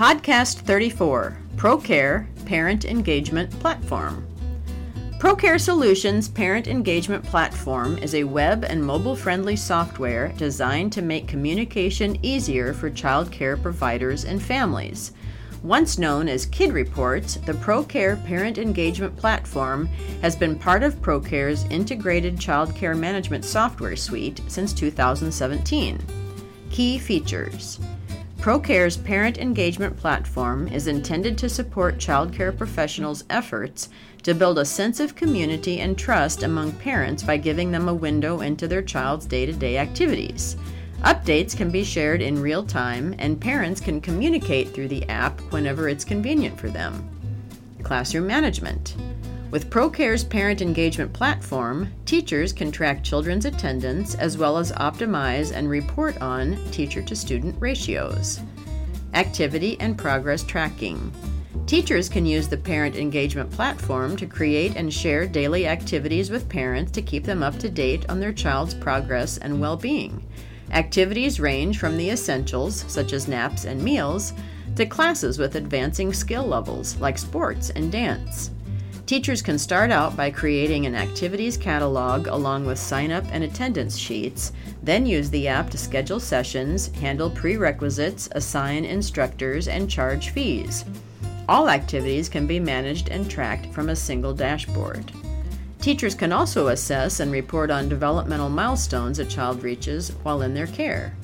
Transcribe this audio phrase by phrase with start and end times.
[0.00, 4.26] Podcast 34 ProCare Parent Engagement Platform.
[5.18, 11.28] ProCare Solutions Parent Engagement Platform is a web and mobile friendly software designed to make
[11.28, 15.12] communication easier for child care providers and families.
[15.62, 19.84] Once known as Kid Reports, the ProCare Parent Engagement Platform
[20.22, 25.98] has been part of ProCare's integrated child care management software suite since 2017.
[26.70, 27.78] Key features
[28.40, 33.90] ProCare's parent engagement platform is intended to support childcare professionals' efforts
[34.22, 38.40] to build a sense of community and trust among parents by giving them a window
[38.40, 40.56] into their child's day to day activities.
[41.02, 45.90] Updates can be shared in real time, and parents can communicate through the app whenever
[45.90, 47.06] it's convenient for them.
[47.82, 48.96] Classroom management.
[49.50, 55.68] With ProCare's parent engagement platform, teachers can track children's attendance as well as optimize and
[55.68, 58.38] report on teacher to student ratios.
[59.14, 61.12] Activity and progress tracking.
[61.66, 66.92] Teachers can use the parent engagement platform to create and share daily activities with parents
[66.92, 70.24] to keep them up to date on their child's progress and well being.
[70.70, 74.32] Activities range from the essentials, such as naps and meals,
[74.76, 78.52] to classes with advancing skill levels like sports and dance.
[79.10, 83.96] Teachers can start out by creating an activities catalog along with sign up and attendance
[83.96, 84.52] sheets,
[84.84, 90.84] then use the app to schedule sessions, handle prerequisites, assign instructors, and charge fees.
[91.48, 95.10] All activities can be managed and tracked from a single dashboard.
[95.80, 100.68] Teachers can also assess and report on developmental milestones a child reaches while in their
[100.68, 101.16] care.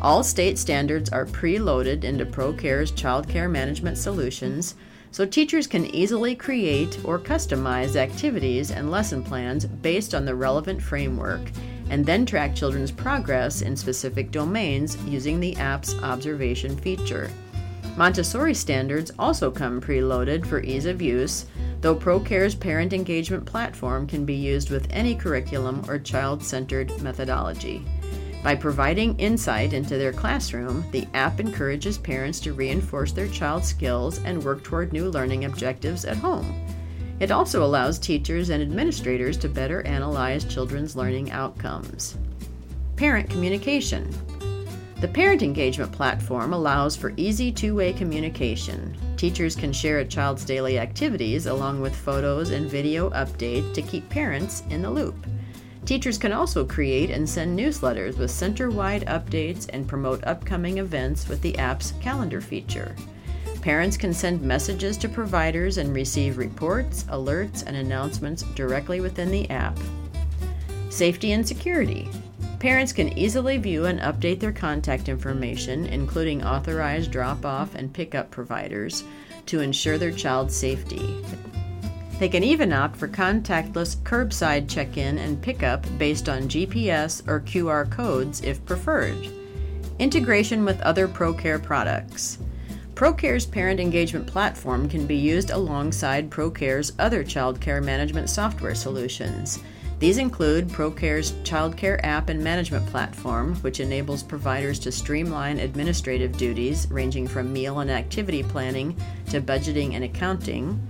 [0.00, 4.76] All state standards are pre-loaded into ProCare's child care management solutions
[5.12, 10.82] so teachers can easily create or customize activities and lesson plans based on the relevant
[10.82, 11.42] framework
[11.90, 17.30] and then track children's progress in specific domains using the app's observation feature.
[17.96, 21.44] Montessori standards also come preloaded for ease of use,
[21.82, 27.84] though ProCare's parent engagement platform can be used with any curriculum or child centered methodology.
[28.42, 34.18] By providing insight into their classroom, the app encourages parents to reinforce their child's skills
[34.24, 36.66] and work toward new learning objectives at home.
[37.20, 42.16] It also allows teachers and administrators to better analyze children's learning outcomes.
[42.96, 44.12] Parent communication.
[45.00, 48.96] The parent engagement platform allows for easy two way communication.
[49.16, 54.08] Teachers can share a child's daily activities along with photos and video updates to keep
[54.08, 55.14] parents in the loop.
[55.84, 61.28] Teachers can also create and send newsletters with center wide updates and promote upcoming events
[61.28, 62.94] with the app's calendar feature.
[63.62, 69.48] Parents can send messages to providers and receive reports, alerts, and announcements directly within the
[69.50, 69.76] app.
[70.90, 72.08] Safety and security.
[72.58, 78.30] Parents can easily view and update their contact information, including authorized drop off and pickup
[78.30, 79.02] providers,
[79.46, 81.24] to ensure their child's safety.
[82.18, 87.40] They can even opt for contactless curbside check in and pickup based on GPS or
[87.40, 89.28] QR codes if preferred.
[89.98, 92.38] Integration with other ProCare products.
[92.94, 99.58] ProCare's parent engagement platform can be used alongside ProCare's other child care management software solutions.
[99.98, 106.88] These include ProCare's childcare app and management platform, which enables providers to streamline administrative duties
[106.90, 108.96] ranging from meal and activity planning
[109.30, 110.84] to budgeting and accounting.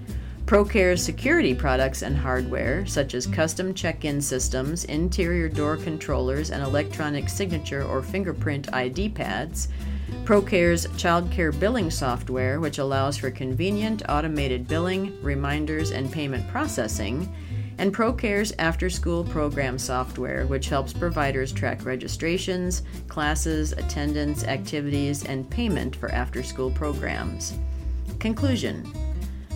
[0.47, 6.62] ProCare's security products and hardware, such as custom check in systems, interior door controllers, and
[6.62, 9.69] electronic signature or fingerprint ID pads.
[10.25, 17.32] ProCare's child care billing software, which allows for convenient automated billing, reminders, and payment processing.
[17.78, 25.48] And ProCare's after school program software, which helps providers track registrations, classes, attendance, activities, and
[25.48, 27.56] payment for after school programs.
[28.19, 28.92] Conclusion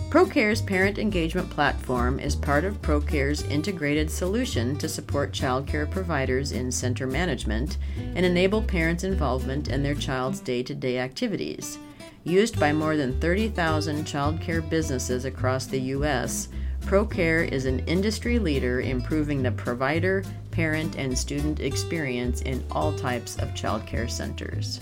[0.09, 6.71] ProCare's parent engagement platform is part of ProCare's integrated solution to support childcare providers in
[6.71, 7.77] center management
[8.15, 11.77] and enable parents' involvement in their child's day to day activities.
[12.23, 16.47] Used by more than 30,000 childcare businesses across the U.S.,
[16.83, 23.35] ProCare is an industry leader improving the provider, parent, and student experience in all types
[23.39, 24.79] of childcare centers.